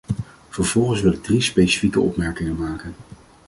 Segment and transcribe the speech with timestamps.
[0.49, 2.95] Vervolgens wil ik drie specifieke opmerkingen maken.